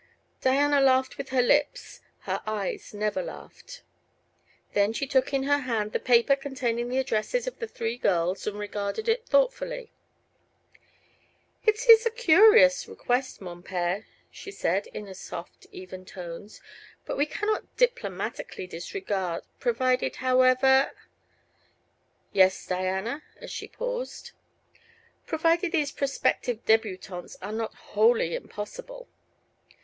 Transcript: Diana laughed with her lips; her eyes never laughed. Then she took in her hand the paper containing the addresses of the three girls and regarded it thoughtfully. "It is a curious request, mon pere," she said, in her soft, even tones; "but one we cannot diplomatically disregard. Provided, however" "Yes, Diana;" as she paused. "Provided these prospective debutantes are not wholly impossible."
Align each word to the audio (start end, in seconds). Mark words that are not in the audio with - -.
Diana 0.41 0.81
laughed 0.81 1.19
with 1.19 1.29
her 1.29 1.43
lips; 1.43 2.01
her 2.21 2.41
eyes 2.47 2.91
never 2.91 3.21
laughed. 3.21 3.83
Then 4.73 4.93
she 4.93 5.05
took 5.05 5.31
in 5.31 5.43
her 5.43 5.59
hand 5.59 5.91
the 5.91 5.99
paper 5.99 6.35
containing 6.35 6.89
the 6.89 6.97
addresses 6.97 7.45
of 7.45 7.59
the 7.59 7.67
three 7.67 7.97
girls 7.99 8.47
and 8.47 8.57
regarded 8.57 9.07
it 9.07 9.27
thoughtfully. 9.27 9.91
"It 11.67 11.87
is 11.87 12.03
a 12.07 12.09
curious 12.09 12.87
request, 12.87 13.41
mon 13.41 13.61
pere," 13.61 14.07
she 14.31 14.49
said, 14.49 14.87
in 14.87 15.05
her 15.05 15.13
soft, 15.13 15.67
even 15.71 16.03
tones; 16.03 16.61
"but 17.05 17.13
one 17.13 17.19
we 17.19 17.25
cannot 17.27 17.77
diplomatically 17.77 18.65
disregard. 18.65 19.43
Provided, 19.59 20.15
however" 20.15 20.93
"Yes, 22.33 22.65
Diana;" 22.65 23.21
as 23.39 23.51
she 23.51 23.67
paused. 23.67 24.31
"Provided 25.27 25.71
these 25.71 25.91
prospective 25.91 26.65
debutantes 26.65 27.37
are 27.39 27.53
not 27.53 27.75
wholly 27.75 28.33
impossible." 28.33 29.07